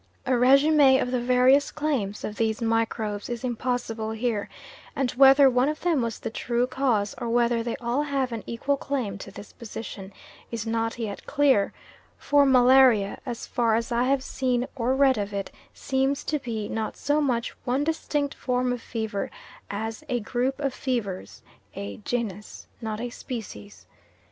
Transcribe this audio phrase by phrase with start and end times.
[0.25, 4.49] A resume of the various claims of these microbes is impossible here,
[4.95, 8.41] and whether one of them was the true cause, or whether they all have an
[8.47, 10.11] equal claim to this position,
[10.49, 11.71] is not yet clear;
[12.17, 16.67] for malaria, as far as I have seen or read of it seems to be
[16.67, 19.29] not so much one distinct form of fever
[19.69, 21.43] as a group of fevers
[21.75, 23.85] a genus, not a species.